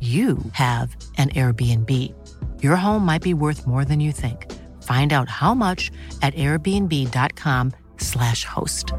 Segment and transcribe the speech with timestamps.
[0.00, 2.14] you have an Airbnb.
[2.62, 4.50] Your home might be worth more than you think.
[4.82, 5.90] Find out how much
[6.22, 8.92] at airbnb.com/slash host.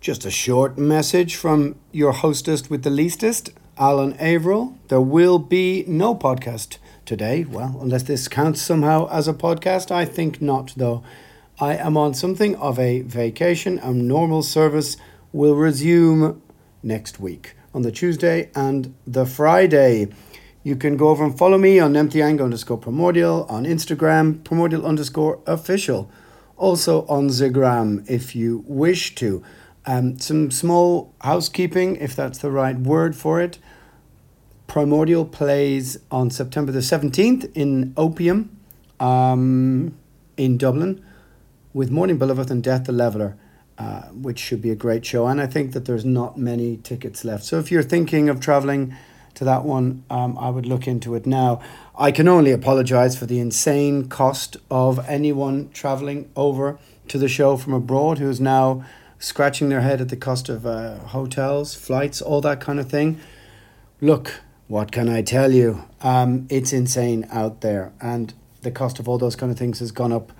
[0.00, 4.78] Just a short message from your hostess with the leastest, Alan Averill.
[4.88, 7.44] There will be no podcast today.
[7.44, 11.02] Well, unless this counts somehow as a podcast, I think not, though.
[11.58, 14.96] I am on something of a vacation, a normal service
[15.36, 16.40] will resume
[16.82, 20.08] next week on the Tuesday and the Friday.
[20.62, 25.40] You can go over and follow me on nemtheanga underscore primordial on Instagram, primordial underscore
[25.46, 26.10] official.
[26.56, 29.44] Also on Zigram if you wish to.
[29.84, 33.58] Um, some small housekeeping, if that's the right word for it.
[34.66, 38.56] Primordial plays on September the 17th in Opium
[38.98, 39.94] um,
[40.38, 41.04] in Dublin
[41.74, 43.36] with Mourning Beloveth and Death the Leveller.
[43.78, 45.26] Uh, which should be a great show.
[45.26, 47.44] And I think that there's not many tickets left.
[47.44, 48.96] So if you're thinking of traveling
[49.34, 51.60] to that one, um, I would look into it now.
[51.94, 56.78] I can only apologize for the insane cost of anyone traveling over
[57.08, 58.82] to the show from abroad who is now
[59.18, 63.20] scratching their head at the cost of uh, hotels, flights, all that kind of thing.
[64.00, 65.84] Look, what can I tell you?
[66.00, 67.92] Um, it's insane out there.
[68.00, 68.32] And
[68.62, 70.32] the cost of all those kind of things has gone up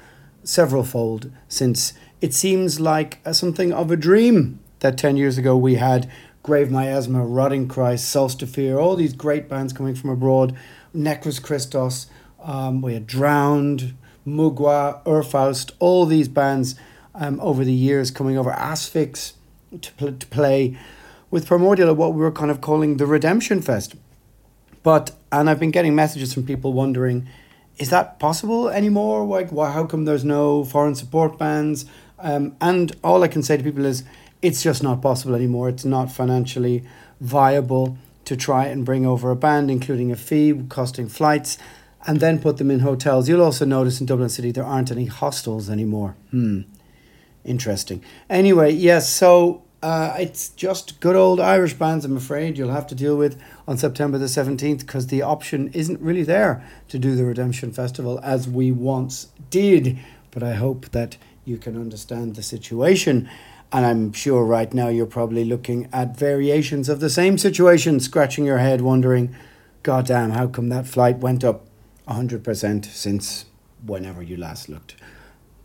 [0.42, 5.74] several fold since it seems like something of a dream that 10 years ago we
[5.74, 6.10] had
[6.42, 10.56] Grave Miasma, Rotting Christ, Solstafir, all these great bands coming from abroad,
[10.94, 12.06] Necros Christos,
[12.42, 13.94] um, we had Drowned,
[14.26, 16.76] Mugwa, Urfaust, all these bands
[17.14, 19.32] um, over the years coming over, Asphyx
[19.80, 20.78] to, pl- to play
[21.30, 23.96] with Primordial at what we were kind of calling the Redemption Fest.
[24.82, 27.28] But, and I've been getting messages from people wondering,
[27.78, 29.26] is that possible anymore?
[29.26, 31.86] Like, why, how come there's no foreign support bands?
[32.18, 34.04] Um, and all I can say to people is
[34.42, 35.68] it's just not possible anymore.
[35.68, 36.84] It's not financially
[37.20, 41.58] viable to try and bring over a band, including a fee, costing flights,
[42.06, 43.28] and then put them in hotels.
[43.28, 46.16] You'll also notice in Dublin City there aren't any hostels anymore.
[46.30, 46.62] Hmm.
[47.44, 48.02] Interesting.
[48.28, 52.94] Anyway, yes, so uh, it's just good old Irish bands, I'm afraid, you'll have to
[52.94, 57.24] deal with on September the 17th because the option isn't really there to do the
[57.24, 59.98] Redemption Festival as we once did.
[60.32, 61.16] But I hope that
[61.46, 63.30] you can understand the situation.
[63.72, 68.44] And I'm sure right now you're probably looking at variations of the same situation, scratching
[68.44, 69.34] your head, wondering,
[69.82, 71.66] God damn, how come that flight went up
[72.08, 73.46] 100% since
[73.84, 74.96] whenever you last looked?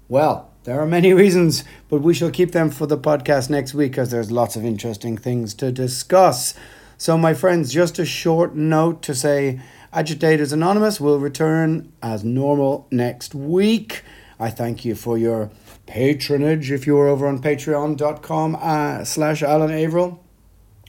[0.08, 3.94] Well, there are many reasons, but we shall keep them for the podcast next week
[3.94, 6.54] because there's lots of interesting things to discuss.
[6.98, 9.60] So, my friends, just a short note to say
[9.92, 14.04] Agitators Anonymous will return as normal next week.
[14.40, 15.52] I thank you for your
[15.92, 20.24] patronage if you're over on patreon.com uh, slash Alan Averill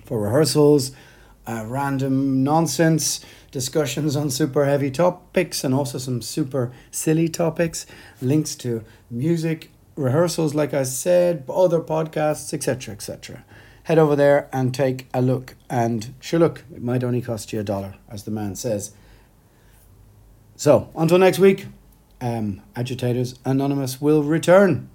[0.04, 0.92] for rehearsals,
[1.44, 7.84] uh, random nonsense, discussions on super heavy topics and also some super silly topics,
[8.20, 13.44] links to music, rehearsals, like I said, other podcasts, etc., etc.
[13.82, 15.56] Head over there and take a look.
[15.68, 18.92] And sure, look, it might only cost you a dollar, as the man says.
[20.54, 21.66] So, until next week,
[22.22, 24.88] um, Agitators Anonymous will return.